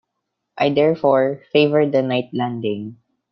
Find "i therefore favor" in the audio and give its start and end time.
0.57-1.85